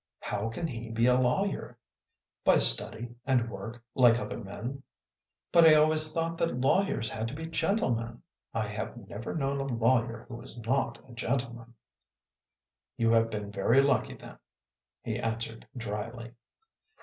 "How 0.19 0.49
can 0.49 0.65
he 0.65 0.89
be 0.89 1.05
a 1.05 1.13
lawyer? 1.15 1.77
""By 2.43 2.57
study 2.57 3.13
and 3.23 3.47
work 3.51 3.83
like 3.93 4.17
other 4.17 4.39
men."" 4.43 4.81
But 5.51 5.63
I 5.63 5.75
always 5.75 6.11
thought 6.11 6.39
that 6.39 6.59
lawyers 6.59 7.07
had 7.07 7.27
to 7.27 7.35
be 7.35 7.45
gentle 7.45 7.93
men. 7.93 8.23
I 8.51 8.67
have 8.67 8.97
never 8.97 9.35
known 9.35 9.59
a 9.59 9.65
lawyer 9.75 10.25
who 10.27 10.37
was 10.37 10.57
not 10.57 10.97
a 11.07 11.11
gentleman."" 11.13 11.75
You 12.97 13.11
have 13.11 13.29
been 13.29 13.51
very 13.51 13.79
lucky 13.83 14.15
then," 14.15 14.39
he 15.03 15.19
answered 15.19 15.67
dryly. 15.77 16.31